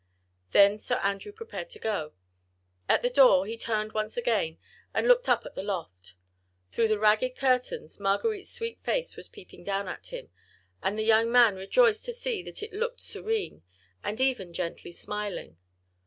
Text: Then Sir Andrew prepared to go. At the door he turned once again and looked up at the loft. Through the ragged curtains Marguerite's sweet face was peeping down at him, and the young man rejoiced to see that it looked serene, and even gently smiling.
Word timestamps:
Then 0.51 0.79
Sir 0.79 0.95
Andrew 1.03 1.31
prepared 1.31 1.69
to 1.69 1.77
go. 1.79 2.13
At 2.89 3.03
the 3.03 3.09
door 3.11 3.45
he 3.45 3.55
turned 3.55 3.91
once 3.93 4.17
again 4.17 4.57
and 4.95 5.07
looked 5.07 5.29
up 5.29 5.45
at 5.45 5.53
the 5.53 5.61
loft. 5.61 6.15
Through 6.71 6.87
the 6.87 6.97
ragged 6.97 7.35
curtains 7.35 7.99
Marguerite's 7.99 8.49
sweet 8.49 8.81
face 8.83 9.15
was 9.15 9.29
peeping 9.29 9.63
down 9.63 9.87
at 9.87 10.07
him, 10.07 10.31
and 10.81 10.97
the 10.97 11.03
young 11.03 11.31
man 11.31 11.55
rejoiced 11.55 12.03
to 12.05 12.13
see 12.13 12.41
that 12.41 12.63
it 12.63 12.73
looked 12.73 13.01
serene, 13.01 13.61
and 14.03 14.19
even 14.19 14.53
gently 14.53 14.91
smiling. 14.91 15.59